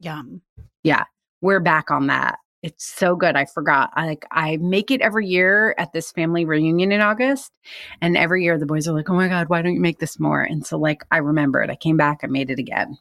Yum. 0.00 0.42
Yeah, 0.82 1.04
we're 1.40 1.60
back 1.60 1.90
on 1.90 2.08
that. 2.08 2.38
It's 2.62 2.84
so 2.84 3.14
good. 3.16 3.36
I 3.36 3.44
forgot. 3.44 3.90
I 3.94 4.06
like 4.06 4.26
I 4.30 4.56
make 4.56 4.90
it 4.90 5.00
every 5.00 5.26
year 5.26 5.74
at 5.78 5.92
this 5.92 6.10
family 6.10 6.44
reunion 6.44 6.90
in 6.90 7.00
August. 7.00 7.52
And 8.00 8.16
every 8.16 8.44
year 8.44 8.58
the 8.58 8.66
boys 8.66 8.88
are 8.88 8.94
like, 8.94 9.08
Oh 9.08 9.14
my 9.14 9.28
God, 9.28 9.48
why 9.48 9.62
don't 9.62 9.74
you 9.74 9.80
make 9.80 9.98
this 9.98 10.18
more? 10.18 10.42
And 10.42 10.66
so 10.66 10.78
like 10.78 11.02
I 11.10 11.18
remembered. 11.18 11.70
I 11.70 11.76
came 11.76 11.96
back, 11.96 12.20
I 12.22 12.26
made 12.26 12.50
it 12.50 12.58
again. 12.58 12.98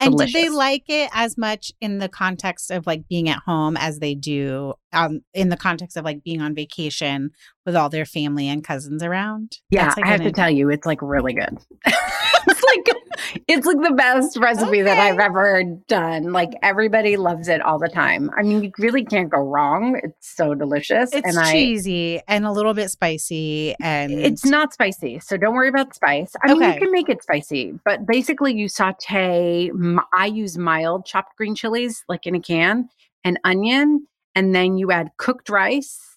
And 0.00 0.12
Delicious. 0.12 0.32
did 0.32 0.44
they 0.44 0.48
like 0.48 0.84
it 0.88 1.10
as 1.12 1.36
much 1.36 1.72
in 1.80 1.98
the 1.98 2.08
context 2.08 2.70
of 2.70 2.86
like 2.86 3.06
being 3.08 3.28
at 3.28 3.40
home 3.40 3.76
as 3.76 3.98
they 3.98 4.14
do 4.14 4.74
um 4.92 5.20
in 5.34 5.50
the 5.50 5.56
context 5.56 5.96
of 5.96 6.04
like 6.04 6.24
being 6.24 6.40
on 6.40 6.54
vacation 6.54 7.30
with 7.66 7.76
all 7.76 7.88
their 7.88 8.06
family 8.06 8.48
and 8.48 8.64
cousins 8.64 9.02
around? 9.02 9.58
Yeah, 9.70 9.92
like 9.96 10.06
I 10.06 10.08
have 10.08 10.22
to 10.22 10.32
tell 10.32 10.50
you, 10.50 10.70
it's 10.70 10.86
like 10.86 11.02
really 11.02 11.34
good. 11.34 11.58
it's 11.86 12.62
like 12.62 12.97
it's 13.46 13.66
like 13.66 13.80
the 13.82 13.94
best 13.94 14.36
recipe 14.36 14.68
okay. 14.68 14.82
that 14.82 14.98
I've 14.98 15.18
ever 15.18 15.64
done. 15.86 16.32
Like 16.32 16.50
everybody 16.62 17.16
loves 17.16 17.48
it 17.48 17.60
all 17.62 17.78
the 17.78 17.88
time. 17.88 18.30
I 18.36 18.42
mean, 18.42 18.62
you 18.62 18.72
really 18.78 19.04
can't 19.04 19.30
go 19.30 19.38
wrong. 19.38 20.00
It's 20.02 20.34
so 20.36 20.54
delicious. 20.54 21.12
It's 21.12 21.36
and 21.36 21.46
cheesy 21.46 22.18
I, 22.20 22.22
and 22.28 22.46
a 22.46 22.52
little 22.52 22.74
bit 22.74 22.90
spicy 22.90 23.74
and 23.80 24.12
it's 24.12 24.44
not 24.44 24.72
spicy. 24.72 25.20
So 25.20 25.36
don't 25.36 25.54
worry 25.54 25.68
about 25.68 25.94
spice. 25.94 26.32
I 26.42 26.54
mean, 26.54 26.62
you 26.62 26.78
can 26.78 26.92
make 26.92 27.08
it 27.08 27.22
spicy, 27.22 27.74
but 27.84 28.06
basically 28.06 28.54
you 28.54 28.68
saute 28.68 29.70
I 30.14 30.26
use 30.26 30.58
mild 30.58 31.06
chopped 31.06 31.36
green 31.36 31.54
chilies 31.54 32.04
like 32.08 32.26
in 32.26 32.34
a 32.34 32.40
can, 32.40 32.88
and 33.24 33.38
onion, 33.44 34.06
and 34.34 34.54
then 34.54 34.78
you 34.78 34.90
add 34.90 35.10
cooked 35.16 35.48
rice 35.48 36.16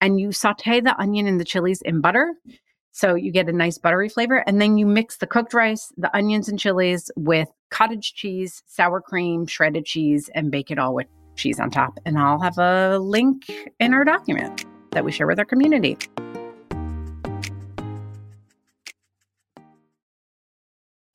and 0.00 0.18
you 0.18 0.32
saute 0.32 0.80
the 0.80 0.98
onion 1.00 1.26
and 1.26 1.40
the 1.40 1.44
chilies 1.44 1.80
in 1.82 2.00
butter 2.00 2.34
so 2.92 3.14
you 3.14 3.32
get 3.32 3.48
a 3.48 3.52
nice 3.52 3.78
buttery 3.78 4.08
flavor. 4.08 4.44
And 4.46 4.60
then 4.60 4.78
you 4.78 4.86
mix 4.86 5.16
the 5.16 5.26
cooked 5.26 5.54
rice, 5.54 5.92
the 5.96 6.14
onions 6.16 6.48
and 6.48 6.58
chilies 6.58 7.10
with 7.16 7.48
cottage 7.70 8.14
cheese, 8.14 8.62
sour 8.66 9.00
cream, 9.00 9.46
shredded 9.46 9.86
cheese, 9.86 10.30
and 10.34 10.50
bake 10.50 10.70
it 10.70 10.78
all 10.78 10.94
with 10.94 11.06
cheese 11.34 11.58
on 11.58 11.70
top. 11.70 11.98
And 12.04 12.18
I'll 12.18 12.40
have 12.40 12.58
a 12.58 12.98
link 12.98 13.50
in 13.80 13.94
our 13.94 14.04
document 14.04 14.66
that 14.90 15.04
we 15.04 15.10
share 15.10 15.26
with 15.26 15.38
our 15.38 15.44
community. 15.46 15.96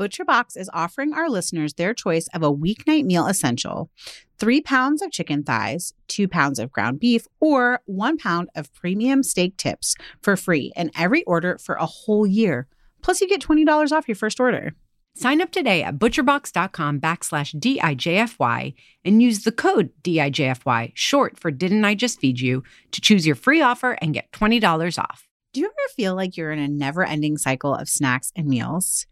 ButcherBox 0.00 0.56
is 0.56 0.68
offering 0.74 1.12
our 1.12 1.30
listeners 1.30 1.74
their 1.74 1.94
choice 1.94 2.26
of 2.34 2.42
a 2.42 2.52
weeknight 2.52 3.04
meal 3.04 3.26
essential 3.26 3.90
three 4.40 4.60
pounds 4.60 5.00
of 5.00 5.12
chicken 5.12 5.44
thighs, 5.44 5.94
two 6.08 6.26
pounds 6.26 6.58
of 6.58 6.72
ground 6.72 6.98
beef, 6.98 7.26
or 7.38 7.80
one 7.86 8.18
pound 8.18 8.48
of 8.56 8.74
premium 8.74 9.22
steak 9.22 9.56
tips 9.56 9.94
for 10.20 10.36
free 10.36 10.72
in 10.74 10.90
every 10.98 11.22
order 11.24 11.56
for 11.58 11.76
a 11.76 11.86
whole 11.86 12.26
year. 12.26 12.66
Plus, 13.02 13.20
you 13.20 13.28
get 13.28 13.40
$20 13.40 13.92
off 13.92 14.08
your 14.08 14.16
first 14.16 14.40
order. 14.40 14.72
Sign 15.14 15.40
up 15.40 15.52
today 15.52 15.84
at 15.84 15.96
butcherbox.com 15.96 17.00
backslash 17.00 17.54
DIJFY 17.54 18.74
and 19.04 19.22
use 19.22 19.44
the 19.44 19.52
code 19.52 19.90
DIJFY, 20.02 20.90
short 20.94 21.38
for 21.38 21.52
Didn't 21.52 21.84
I 21.84 21.94
Just 21.94 22.18
Feed 22.18 22.40
You, 22.40 22.64
to 22.90 23.00
choose 23.00 23.24
your 23.24 23.36
free 23.36 23.60
offer 23.60 23.92
and 23.92 24.12
get 24.12 24.32
$20 24.32 24.98
off. 24.98 25.28
Do 25.52 25.60
you 25.60 25.66
ever 25.66 25.94
feel 25.94 26.16
like 26.16 26.36
you're 26.36 26.50
in 26.50 26.58
a 26.58 26.66
never 26.66 27.04
ending 27.04 27.38
cycle 27.38 27.72
of 27.72 27.88
snacks 27.88 28.32
and 28.34 28.48
meals? 28.48 29.06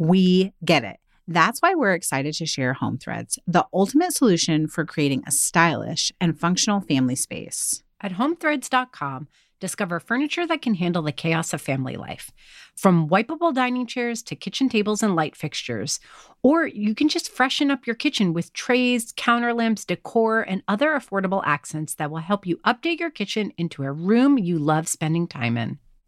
We 0.00 0.54
get 0.64 0.82
it. 0.82 0.96
That's 1.28 1.60
why 1.60 1.74
we're 1.74 1.92
excited 1.92 2.32
to 2.36 2.46
share 2.46 2.72
Home 2.72 2.96
Threads, 2.96 3.38
the 3.46 3.66
ultimate 3.70 4.14
solution 4.14 4.66
for 4.66 4.86
creating 4.86 5.24
a 5.26 5.30
stylish 5.30 6.10
and 6.18 6.40
functional 6.40 6.80
family 6.80 7.16
space. 7.16 7.82
At 8.00 8.12
homethreads.com, 8.12 9.28
discover 9.60 10.00
furniture 10.00 10.46
that 10.46 10.62
can 10.62 10.76
handle 10.76 11.02
the 11.02 11.12
chaos 11.12 11.52
of 11.52 11.60
family 11.60 11.96
life. 11.96 12.32
From 12.74 13.10
wipeable 13.10 13.52
dining 13.52 13.86
chairs 13.86 14.22
to 14.22 14.34
kitchen 14.34 14.70
tables 14.70 15.02
and 15.02 15.14
light 15.14 15.36
fixtures. 15.36 16.00
Or 16.42 16.66
you 16.66 16.94
can 16.94 17.10
just 17.10 17.30
freshen 17.30 17.70
up 17.70 17.86
your 17.86 17.94
kitchen 17.94 18.32
with 18.32 18.54
trays, 18.54 19.12
counter 19.18 19.52
lamps, 19.52 19.84
decor, 19.84 20.40
and 20.40 20.62
other 20.66 20.92
affordable 20.92 21.42
accents 21.44 21.94
that 21.96 22.10
will 22.10 22.20
help 22.20 22.46
you 22.46 22.56
update 22.64 23.00
your 23.00 23.10
kitchen 23.10 23.52
into 23.58 23.82
a 23.82 23.92
room 23.92 24.38
you 24.38 24.58
love 24.58 24.88
spending 24.88 25.28
time 25.28 25.58
in 25.58 25.78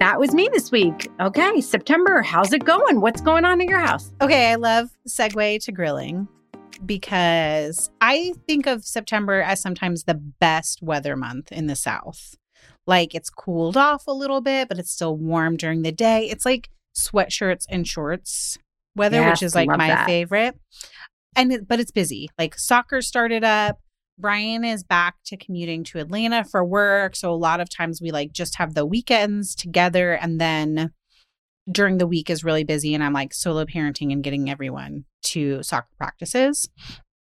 That 0.00 0.20
was 0.20 0.34
me 0.34 0.48
this 0.52 0.70
week. 0.70 1.08
Okay, 1.20 1.60
September, 1.60 2.20
how's 2.20 2.52
it 2.52 2.64
going? 2.64 3.00
What's 3.00 3.20
going 3.20 3.44
on 3.44 3.60
in 3.60 3.68
your 3.68 3.78
house? 3.78 4.12
Okay, 4.20 4.50
I 4.50 4.56
love 4.56 4.90
segue 5.08 5.62
to 5.64 5.72
grilling 5.72 6.28
because 6.84 7.90
I 8.00 8.34
think 8.46 8.66
of 8.66 8.84
September 8.84 9.40
as 9.40 9.60
sometimes 9.62 10.04
the 10.04 10.14
best 10.14 10.82
weather 10.82 11.16
month 11.16 11.52
in 11.52 11.68
the 11.68 11.76
South. 11.76 12.34
Like 12.86 13.14
it's 13.14 13.30
cooled 13.30 13.76
off 13.76 14.06
a 14.06 14.12
little 14.12 14.40
bit, 14.40 14.68
but 14.68 14.78
it's 14.78 14.90
still 14.90 15.16
warm 15.16 15.56
during 15.56 15.82
the 15.82 15.92
day. 15.92 16.28
It's 16.28 16.44
like 16.44 16.68
sweatshirts 16.96 17.64
and 17.70 17.86
shorts 17.88 18.58
weather, 18.96 19.18
Yes, 19.18 19.40
which 19.40 19.46
is 19.46 19.54
like 19.54 19.68
my 19.68 19.88
that. 19.88 20.06
favorite. 20.06 20.58
And 21.36 21.52
it, 21.52 21.66
but 21.68 21.80
it's 21.80 21.92
busy. 21.92 22.28
Like 22.38 22.58
soccer 22.58 23.00
started 23.00 23.42
up. 23.42 23.78
Brian 24.18 24.64
is 24.64 24.84
back 24.84 25.16
to 25.26 25.36
commuting 25.36 25.82
to 25.84 25.98
Atlanta 25.98 26.44
for 26.44 26.64
work, 26.64 27.16
so 27.16 27.32
a 27.32 27.34
lot 27.34 27.60
of 27.60 27.68
times 27.68 28.00
we 28.00 28.10
like 28.10 28.32
just 28.32 28.56
have 28.56 28.74
the 28.74 28.86
weekends 28.86 29.54
together 29.54 30.12
and 30.12 30.40
then 30.40 30.92
during 31.70 31.98
the 31.98 32.06
week 32.06 32.30
is 32.30 32.44
really 32.44 32.64
busy 32.64 32.94
and 32.94 33.02
I'm 33.02 33.12
like 33.12 33.32
solo 33.32 33.64
parenting 33.64 34.12
and 34.12 34.22
getting 34.22 34.50
everyone 34.50 35.04
to 35.24 35.62
soccer 35.62 35.88
practices. 35.96 36.68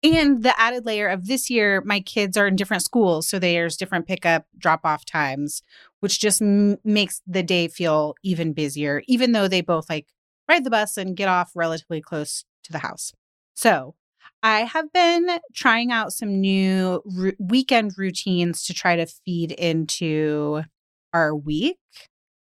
And 0.02 0.44
the 0.44 0.58
added 0.58 0.86
layer 0.86 1.10
of 1.10 1.28
this 1.28 1.50
year, 1.50 1.82
my 1.86 2.00
kids 2.00 2.38
are 2.38 2.48
in 2.48 2.56
different 2.56 2.84
schools. 2.84 3.28
So 3.28 3.38
there's 3.38 3.76
different 3.76 4.08
pickup, 4.08 4.46
drop 4.58 4.82
off 4.86 5.04
times, 5.06 5.62
which 6.00 6.22
just 6.22 6.42
m- 6.42 6.78
makes 6.86 7.22
the 7.28 7.44
day 7.44 7.68
feel 7.68 8.16
even 8.24 8.54
busier, 8.54 9.04
even 9.08 9.34
though 9.34 9.50
they 9.50 9.60
both 9.60 9.90
like 9.90 10.08
ride 10.48 10.64
the 10.64 10.70
bus 10.70 10.96
and 10.96 11.18
get 11.18 11.28
off 11.28 11.52
relatively 11.54 12.00
close 12.00 12.46
to 12.64 12.72
the 12.72 12.80
house. 12.80 13.12
So 13.56 13.96
I 14.42 14.62
have 14.62 14.92
been 14.94 15.40
trying 15.54 15.92
out 15.92 16.14
some 16.14 16.40
new 16.40 17.02
ru- 17.06 17.36
weekend 17.40 17.98
routines 17.98 18.64
to 18.66 18.74
try 18.74 18.96
to 18.96 19.06
feed 19.06 19.52
into 19.52 20.64
our 21.14 21.36
week. 21.36 21.78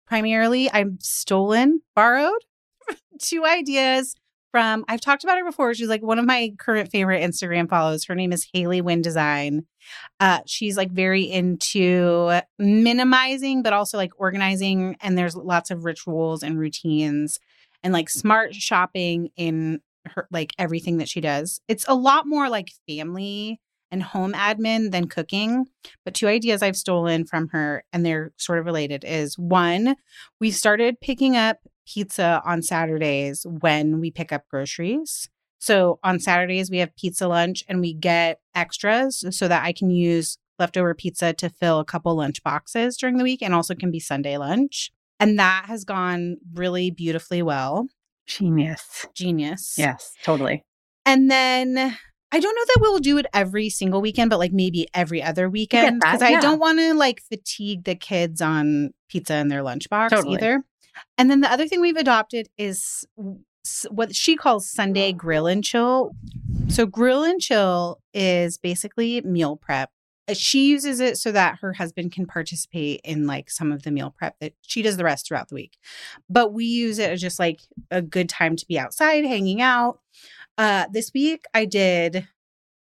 Primarily, 0.06 0.70
I've 0.70 0.96
stolen, 1.00 1.80
borrowed 1.94 2.44
two 3.20 3.44
ideas 3.44 4.14
from 4.50 4.84
I've 4.88 5.00
talked 5.00 5.24
about 5.24 5.38
her 5.38 5.44
before. 5.44 5.74
She's 5.74 5.88
like 5.88 6.02
one 6.02 6.18
of 6.18 6.26
my 6.26 6.52
current 6.58 6.90
favorite 6.90 7.22
Instagram 7.22 7.68
follows. 7.68 8.04
Her 8.04 8.14
name 8.14 8.32
is 8.32 8.48
Haley 8.52 8.80
Wynn 8.80 9.02
Design. 9.02 9.66
Uh, 10.18 10.40
she's 10.46 10.76
like 10.76 10.90
very 10.90 11.22
into 11.22 12.40
minimizing, 12.58 13.62
but 13.62 13.72
also 13.72 13.96
like 13.96 14.12
organizing. 14.18 14.96
And 15.00 15.16
there's 15.16 15.36
lots 15.36 15.70
of 15.70 15.84
rituals 15.84 16.42
and 16.42 16.58
routines 16.58 17.38
and 17.82 17.92
like 17.92 18.10
smart 18.10 18.54
shopping 18.54 19.30
in 19.36 19.80
her 20.06 20.26
like 20.30 20.52
everything 20.58 20.98
that 20.98 21.08
she 21.08 21.20
does. 21.20 21.60
It's 21.68 21.84
a 21.88 21.94
lot 21.94 22.26
more 22.26 22.48
like 22.48 22.72
family 22.88 23.60
and 23.90 24.02
home 24.02 24.32
admin 24.32 24.92
than 24.92 25.08
cooking. 25.08 25.66
But 26.04 26.14
two 26.14 26.28
ideas 26.28 26.62
I've 26.62 26.76
stolen 26.76 27.24
from 27.24 27.48
her, 27.48 27.84
and 27.92 28.06
they're 28.06 28.32
sort 28.36 28.58
of 28.58 28.66
related, 28.66 29.04
is 29.04 29.38
one, 29.38 29.96
we 30.40 30.50
started 30.50 31.00
picking 31.00 31.36
up 31.36 31.58
pizza 31.86 32.40
on 32.44 32.62
Saturdays 32.62 33.44
when 33.48 34.00
we 34.00 34.10
pick 34.10 34.32
up 34.32 34.46
groceries. 34.48 35.28
So 35.58 35.98
on 36.02 36.20
Saturdays, 36.20 36.70
we 36.70 36.78
have 36.78 36.96
pizza 36.96 37.28
lunch 37.28 37.64
and 37.68 37.80
we 37.80 37.92
get 37.92 38.40
extras 38.54 39.24
so 39.30 39.48
that 39.48 39.64
I 39.64 39.72
can 39.72 39.90
use 39.90 40.38
leftover 40.58 40.94
pizza 40.94 41.32
to 41.34 41.50
fill 41.50 41.80
a 41.80 41.84
couple 41.84 42.14
lunch 42.14 42.42
boxes 42.42 42.96
during 42.96 43.16
the 43.16 43.24
week 43.24 43.42
and 43.42 43.54
also 43.54 43.74
can 43.74 43.90
be 43.90 44.00
Sunday 44.00 44.36
lunch. 44.36 44.90
And 45.18 45.38
that 45.38 45.64
has 45.66 45.84
gone 45.84 46.36
really 46.54 46.90
beautifully 46.90 47.42
well. 47.42 47.88
Genius. 48.30 49.06
Genius. 49.14 49.74
Yes, 49.76 50.12
totally. 50.22 50.64
And 51.04 51.30
then 51.30 51.76
I 52.32 52.38
don't 52.38 52.54
know 52.54 52.64
that 52.66 52.78
we'll 52.80 52.98
do 53.00 53.18
it 53.18 53.26
every 53.34 53.68
single 53.68 54.00
weekend, 54.00 54.30
but 54.30 54.38
like 54.38 54.52
maybe 54.52 54.86
every 54.94 55.22
other 55.22 55.50
weekend. 55.50 56.00
Because 56.00 56.22
I 56.22 56.30
yeah. 56.30 56.40
don't 56.40 56.60
want 56.60 56.78
to 56.78 56.94
like 56.94 57.22
fatigue 57.22 57.84
the 57.84 57.96
kids 57.96 58.40
on 58.40 58.90
pizza 59.08 59.34
in 59.36 59.48
their 59.48 59.62
lunchbox 59.62 60.10
Totally. 60.10 60.36
either. 60.36 60.62
And 61.18 61.30
then 61.30 61.40
the 61.40 61.50
other 61.50 61.66
thing 61.66 61.80
we've 61.80 61.96
adopted 61.96 62.48
is 62.56 63.04
what 63.88 64.14
she 64.14 64.36
calls 64.36 64.70
Sunday 64.70 65.12
grill 65.12 65.46
and 65.46 65.64
chill. 65.64 66.12
So 66.68 66.86
grill 66.86 67.24
and 67.24 67.40
chill 67.40 68.00
is 68.14 68.58
basically 68.58 69.20
meal 69.22 69.56
prep. 69.56 69.90
Uh, 70.30 70.34
She 70.34 70.68
uses 70.68 71.00
it 71.00 71.18
so 71.18 71.32
that 71.32 71.58
her 71.60 71.72
husband 71.72 72.12
can 72.12 72.26
participate 72.26 73.00
in 73.04 73.26
like 73.26 73.50
some 73.50 73.72
of 73.72 73.82
the 73.82 73.90
meal 73.90 74.14
prep 74.16 74.36
that 74.40 74.54
she 74.62 74.82
does 74.82 74.96
the 74.96 75.04
rest 75.04 75.26
throughout 75.26 75.48
the 75.48 75.54
week. 75.54 75.78
But 76.28 76.52
we 76.52 76.64
use 76.64 76.98
it 76.98 77.10
as 77.10 77.20
just 77.20 77.38
like 77.38 77.60
a 77.90 78.00
good 78.00 78.28
time 78.28 78.56
to 78.56 78.66
be 78.66 78.78
outside, 78.78 79.24
hanging 79.24 79.60
out. 79.60 80.00
Uh, 80.56 80.86
this 80.92 81.12
week 81.14 81.44
I 81.54 81.64
did 81.64 82.26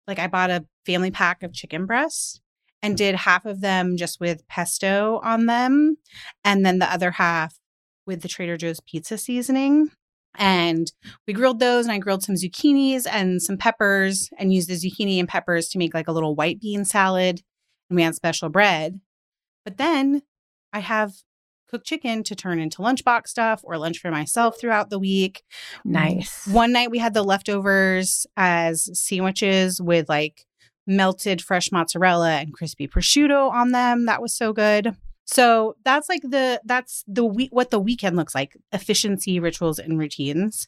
like 0.06 0.18
I 0.18 0.26
bought 0.26 0.50
a 0.50 0.66
family 0.86 1.10
pack 1.10 1.42
of 1.42 1.52
chicken 1.52 1.86
breasts 1.86 2.40
and 2.82 2.96
did 2.96 3.14
half 3.14 3.44
of 3.44 3.60
them 3.60 3.96
just 3.96 4.20
with 4.20 4.46
pesto 4.48 5.20
on 5.22 5.46
them, 5.46 5.98
and 6.44 6.64
then 6.64 6.78
the 6.78 6.90
other 6.90 7.10
half 7.12 7.58
with 8.06 8.22
the 8.22 8.28
Trader 8.28 8.56
Joe's 8.56 8.80
pizza 8.80 9.18
seasoning. 9.18 9.90
And 10.36 10.90
we 11.26 11.32
grilled 11.32 11.58
those, 11.58 11.86
and 11.86 11.92
I 11.92 11.98
grilled 11.98 12.22
some 12.22 12.36
zucchinis 12.36 13.06
and 13.10 13.42
some 13.42 13.56
peppers, 13.56 14.30
and 14.38 14.52
used 14.52 14.68
the 14.68 14.74
zucchini 14.74 15.18
and 15.18 15.28
peppers 15.28 15.68
to 15.70 15.78
make 15.78 15.94
like 15.94 16.08
a 16.08 16.12
little 16.12 16.34
white 16.34 16.60
bean 16.60 16.84
salad. 16.84 17.42
And 17.88 17.96
we 17.96 18.02
had 18.02 18.14
special 18.14 18.48
bread. 18.48 19.00
But 19.64 19.76
then 19.76 20.22
I 20.72 20.78
have 20.78 21.12
cooked 21.70 21.86
chicken 21.86 22.22
to 22.24 22.34
turn 22.34 22.58
into 22.58 22.78
lunchbox 22.78 23.28
stuff 23.28 23.60
or 23.62 23.78
lunch 23.78 23.98
for 23.98 24.10
myself 24.10 24.58
throughout 24.60 24.90
the 24.90 24.98
week. 24.98 25.42
Nice. 25.84 26.46
One 26.46 26.72
night 26.72 26.90
we 26.90 26.98
had 26.98 27.14
the 27.14 27.22
leftovers 27.22 28.26
as 28.36 28.88
sandwiches 28.98 29.80
with 29.80 30.08
like 30.08 30.46
melted 30.86 31.40
fresh 31.40 31.70
mozzarella 31.70 32.38
and 32.38 32.52
crispy 32.52 32.88
prosciutto 32.88 33.50
on 33.50 33.70
them. 33.70 34.06
That 34.06 34.20
was 34.20 34.34
so 34.34 34.52
good. 34.52 34.96
So 35.32 35.76
that's 35.84 36.08
like 36.08 36.22
the 36.22 36.60
that's 36.64 37.04
the 37.06 37.24
week 37.24 37.50
what 37.52 37.70
the 37.70 37.78
weekend 37.78 38.16
looks 38.16 38.34
like. 38.34 38.56
Efficiency, 38.72 39.38
rituals, 39.38 39.78
and 39.78 39.98
routines. 39.98 40.66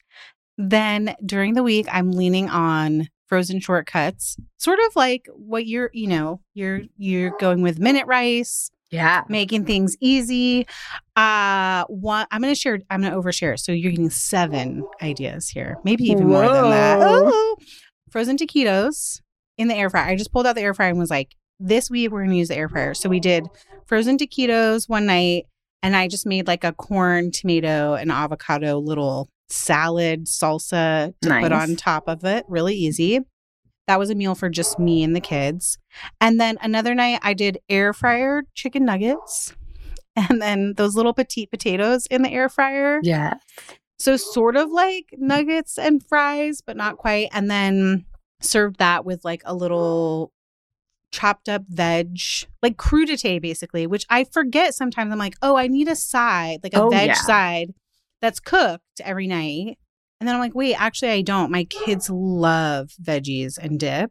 Then 0.58 1.16
during 1.24 1.54
the 1.54 1.62
week, 1.62 1.86
I'm 1.90 2.12
leaning 2.12 2.48
on 2.48 3.08
frozen 3.26 3.58
shortcuts, 3.60 4.36
sort 4.58 4.78
of 4.86 4.94
like 4.94 5.26
what 5.34 5.66
you're, 5.66 5.90
you 5.92 6.06
know, 6.06 6.40
you're 6.54 6.82
you're 6.96 7.36
going 7.40 7.62
with 7.62 7.78
minute 7.80 8.06
rice, 8.06 8.70
Yeah. 8.90 9.24
making 9.28 9.64
things 9.64 9.96
easy. 10.00 10.66
Uh 11.16 11.84
one 11.88 12.26
I'm 12.30 12.40
gonna 12.42 12.54
share, 12.54 12.78
I'm 12.90 13.02
gonna 13.02 13.16
overshare. 13.20 13.58
So 13.58 13.72
you're 13.72 13.90
getting 13.90 14.10
seven 14.10 14.84
ideas 15.02 15.48
here, 15.48 15.78
maybe 15.82 16.04
even 16.04 16.28
more 16.28 16.42
than 16.42 16.70
that. 16.70 16.98
Whoa. 16.98 17.30
Oh, 17.32 17.56
frozen 18.10 18.36
taquitos 18.36 19.20
in 19.58 19.68
the 19.68 19.74
air 19.74 19.90
fryer. 19.90 20.04
I 20.04 20.14
just 20.16 20.30
pulled 20.32 20.46
out 20.46 20.54
the 20.54 20.62
air 20.62 20.74
fryer 20.74 20.90
and 20.90 20.98
was 20.98 21.10
like, 21.10 21.34
this 21.62 21.90
week 21.90 22.10
we're 22.10 22.24
gonna 22.24 22.36
use 22.36 22.48
the 22.48 22.56
air 22.56 22.68
fryer. 22.68 22.94
So 22.94 23.08
we 23.08 23.20
did 23.20 23.46
frozen 23.86 24.18
taquitos 24.18 24.88
one 24.88 25.06
night, 25.06 25.46
and 25.82 25.96
I 25.96 26.08
just 26.08 26.26
made 26.26 26.46
like 26.46 26.64
a 26.64 26.72
corn, 26.72 27.30
tomato, 27.30 27.94
and 27.94 28.10
avocado 28.10 28.78
little 28.78 29.28
salad 29.48 30.24
salsa 30.24 31.14
to 31.22 31.40
put 31.40 31.52
on 31.52 31.76
top 31.76 32.08
of 32.08 32.24
it. 32.24 32.44
Really 32.48 32.74
easy. 32.74 33.20
That 33.86 33.98
was 33.98 34.10
a 34.10 34.14
meal 34.14 34.34
for 34.34 34.48
just 34.48 34.78
me 34.78 35.02
and 35.02 35.14
the 35.14 35.20
kids. 35.20 35.78
And 36.20 36.40
then 36.40 36.56
another 36.62 36.94
night 36.94 37.20
I 37.22 37.34
did 37.34 37.58
air 37.68 37.92
fryer 37.92 38.44
chicken 38.54 38.84
nuggets 38.84 39.54
and 40.16 40.40
then 40.40 40.74
those 40.76 40.94
little 40.94 41.14
petite 41.14 41.50
potatoes 41.50 42.06
in 42.06 42.22
the 42.22 42.30
air 42.30 42.48
fryer. 42.48 43.00
Yeah. 43.02 43.34
So 43.98 44.16
sort 44.16 44.56
of 44.56 44.70
like 44.70 45.06
nuggets 45.12 45.78
and 45.78 46.04
fries, 46.04 46.60
but 46.64 46.76
not 46.76 46.96
quite. 46.96 47.28
And 47.32 47.50
then 47.50 48.06
served 48.40 48.78
that 48.78 49.04
with 49.04 49.24
like 49.24 49.42
a 49.44 49.54
little 49.54 50.32
chopped 51.12 51.48
up 51.48 51.62
veg, 51.68 52.18
like 52.62 52.76
crudité 52.76 53.40
basically, 53.40 53.86
which 53.86 54.04
I 54.10 54.24
forget 54.24 54.74
sometimes. 54.74 55.12
I'm 55.12 55.18
like, 55.18 55.36
oh, 55.42 55.56
I 55.56 55.68
need 55.68 55.88
a 55.88 55.94
side, 55.96 56.60
like 56.62 56.74
a 56.74 56.82
Oh, 56.82 56.88
veg 56.90 57.08
yeah. 57.08 57.14
side 57.14 57.74
that's 58.20 58.40
cooked 58.40 59.00
every 59.04 59.26
night. 59.28 59.78
And 60.20 60.28
then 60.28 60.34
I'm 60.34 60.40
like, 60.40 60.54
wait, 60.54 60.74
actually, 60.80 61.10
I 61.10 61.22
don't. 61.22 61.50
My 61.50 61.64
kids 61.64 62.08
love 62.10 62.90
veggies 63.02 63.58
and 63.58 63.78
dip. 63.78 64.10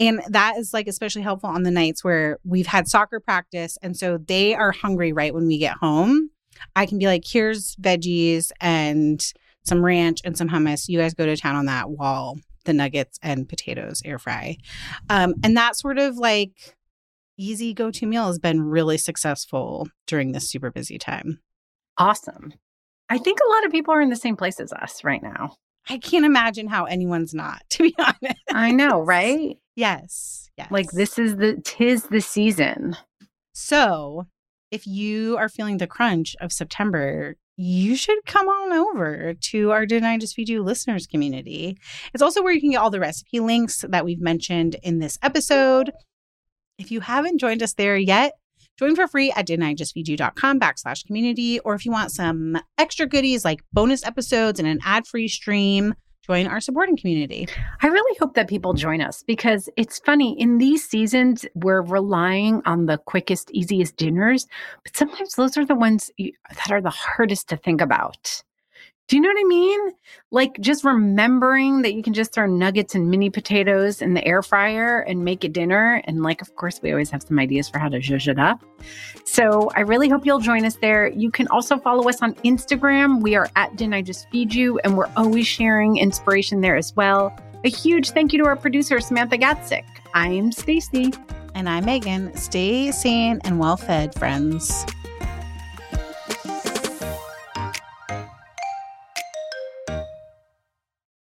And 0.00 0.20
that 0.28 0.56
is 0.58 0.72
like 0.72 0.86
especially 0.86 1.22
helpful 1.22 1.50
on 1.50 1.62
the 1.64 1.70
nights 1.70 2.04
where 2.04 2.38
we've 2.44 2.66
had 2.66 2.86
soccer 2.88 3.18
practice. 3.20 3.76
And 3.82 3.96
so 3.96 4.18
they 4.18 4.54
are 4.54 4.70
hungry 4.72 5.12
right 5.12 5.34
when 5.34 5.46
we 5.46 5.58
get 5.58 5.76
home. 5.76 6.30
I 6.76 6.86
can 6.86 6.98
be 6.98 7.06
like, 7.06 7.22
here's 7.26 7.74
veggies 7.76 8.50
and 8.60 9.24
some 9.64 9.84
ranch 9.84 10.20
and 10.24 10.36
some 10.36 10.48
hummus. 10.48 10.88
You 10.88 10.98
guys 10.98 11.14
go 11.14 11.26
to 11.26 11.36
town 11.36 11.56
on 11.56 11.66
that 11.66 11.90
while 11.90 12.38
the 12.68 12.74
nuggets 12.74 13.18
and 13.22 13.48
potatoes 13.48 14.02
air 14.04 14.18
fry. 14.18 14.58
Um, 15.10 15.34
and 15.42 15.56
that 15.56 15.74
sort 15.74 15.98
of 15.98 16.18
like 16.18 16.76
easy 17.36 17.72
go 17.72 17.90
to 17.90 18.06
meal 18.06 18.26
has 18.26 18.38
been 18.38 18.62
really 18.62 18.98
successful 18.98 19.88
during 20.06 20.32
this 20.32 20.48
super 20.48 20.70
busy 20.70 20.98
time. 20.98 21.40
Awesome. 21.96 22.52
I 23.08 23.18
think 23.18 23.38
a 23.40 23.48
lot 23.48 23.64
of 23.64 23.72
people 23.72 23.94
are 23.94 24.02
in 24.02 24.10
the 24.10 24.16
same 24.16 24.36
place 24.36 24.60
as 24.60 24.72
us 24.72 25.02
right 25.02 25.22
now. 25.22 25.56
I 25.88 25.96
can't 25.96 26.26
imagine 26.26 26.68
how 26.68 26.84
anyone's 26.84 27.32
not, 27.32 27.62
to 27.70 27.84
be 27.84 27.94
honest. 27.98 28.40
I 28.52 28.70
know, 28.70 29.00
right? 29.00 29.56
Yes. 29.74 30.50
Yes. 30.58 30.70
Like 30.70 30.90
this 30.90 31.18
is 31.18 31.36
the 31.36 31.60
tis 31.64 32.04
the 32.04 32.20
season. 32.20 32.96
So, 33.52 34.26
if 34.70 34.86
you 34.86 35.36
are 35.38 35.48
feeling 35.48 35.78
the 35.78 35.86
crunch 35.86 36.36
of 36.40 36.52
September, 36.52 37.36
you 37.60 37.96
should 37.96 38.24
come 38.24 38.46
on 38.48 38.72
over 38.72 39.34
to 39.34 39.72
our 39.72 39.84
Didn't 39.84 40.08
I 40.08 40.16
Just 40.16 40.36
Feed 40.36 40.48
You 40.48 40.62
listeners 40.62 41.08
community. 41.08 41.76
It's 42.14 42.22
also 42.22 42.40
where 42.40 42.52
you 42.52 42.60
can 42.60 42.70
get 42.70 42.76
all 42.76 42.88
the 42.88 43.00
recipe 43.00 43.40
links 43.40 43.84
that 43.88 44.04
we've 44.04 44.20
mentioned 44.20 44.76
in 44.84 45.00
this 45.00 45.18
episode. 45.22 45.90
If 46.78 46.92
you 46.92 47.00
haven't 47.00 47.38
joined 47.38 47.60
us 47.64 47.74
there 47.74 47.96
yet, 47.96 48.34
join 48.78 48.94
for 48.94 49.08
free 49.08 49.32
at 49.32 49.48
didn'tijustfeedyou.com 49.48 50.60
backslash 50.60 51.04
community. 51.04 51.58
Or 51.58 51.74
if 51.74 51.84
you 51.84 51.90
want 51.90 52.12
some 52.12 52.56
extra 52.78 53.06
goodies 53.06 53.44
like 53.44 53.60
bonus 53.72 54.06
episodes 54.06 54.60
and 54.60 54.68
an 54.68 54.78
ad-free 54.84 55.26
stream, 55.26 55.94
join 56.28 56.46
our 56.46 56.60
supporting 56.60 56.96
community. 56.96 57.48
I 57.82 57.86
really 57.86 58.16
hope 58.20 58.34
that 58.34 58.48
people 58.48 58.74
join 58.74 59.00
us 59.00 59.22
because 59.26 59.68
it's 59.76 59.98
funny 59.98 60.38
in 60.38 60.58
these 60.58 60.86
seasons 60.86 61.46
we're 61.54 61.80
relying 61.80 62.60
on 62.66 62.86
the 62.86 62.98
quickest 62.98 63.50
easiest 63.52 63.96
dinners, 63.96 64.46
but 64.84 64.94
sometimes 64.94 65.34
those 65.34 65.56
are 65.56 65.64
the 65.64 65.74
ones 65.74 66.10
that 66.18 66.70
are 66.70 66.82
the 66.82 66.90
hardest 66.90 67.48
to 67.48 67.56
think 67.56 67.80
about. 67.80 68.42
Do 69.08 69.16
you 69.16 69.22
know 69.22 69.30
what 69.30 69.40
I 69.40 69.44
mean? 69.44 69.92
Like 70.30 70.60
just 70.60 70.84
remembering 70.84 71.80
that 71.80 71.94
you 71.94 72.02
can 72.02 72.12
just 72.12 72.34
throw 72.34 72.44
nuggets 72.46 72.94
and 72.94 73.10
mini 73.10 73.30
potatoes 73.30 74.02
in 74.02 74.12
the 74.12 74.22
air 74.26 74.42
fryer 74.42 75.00
and 75.00 75.24
make 75.24 75.44
a 75.44 75.48
dinner. 75.48 76.02
And 76.04 76.22
like, 76.22 76.42
of 76.42 76.54
course, 76.56 76.82
we 76.82 76.90
always 76.90 77.08
have 77.10 77.22
some 77.22 77.38
ideas 77.38 77.70
for 77.70 77.78
how 77.78 77.88
to 77.88 78.00
zhuzh 78.00 78.28
it 78.28 78.38
up. 78.38 78.62
So 79.24 79.70
I 79.74 79.80
really 79.80 80.10
hope 80.10 80.26
you'll 80.26 80.40
join 80.40 80.66
us 80.66 80.76
there. 80.76 81.08
You 81.08 81.30
can 81.30 81.48
also 81.48 81.78
follow 81.78 82.06
us 82.10 82.20
on 82.20 82.34
Instagram. 82.44 83.22
We 83.22 83.34
are 83.34 83.48
at 83.56 83.76
Didn't 83.76 83.94
I 83.94 84.02
Just 84.02 84.28
Feed 84.30 84.52
You? 84.52 84.78
And 84.80 84.94
we're 84.94 85.10
always 85.16 85.46
sharing 85.46 85.96
inspiration 85.96 86.60
there 86.60 86.76
as 86.76 86.94
well. 86.94 87.34
A 87.64 87.70
huge 87.70 88.10
thank 88.10 88.34
you 88.34 88.42
to 88.42 88.46
our 88.46 88.56
producer, 88.56 89.00
Samantha 89.00 89.38
Gatzik. 89.38 89.86
I'm 90.12 90.52
Stacy. 90.52 91.14
And 91.54 91.66
I'm 91.66 91.86
Megan. 91.86 92.36
Stay 92.36 92.92
sane 92.92 93.40
and 93.44 93.58
well 93.58 93.78
fed, 93.78 94.14
friends. 94.14 94.84